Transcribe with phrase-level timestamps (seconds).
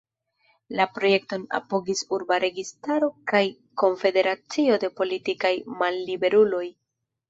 [0.79, 3.45] La projekton apogis urba registaro kaj
[3.85, 6.69] konfederacio de politikaj malliberuloj.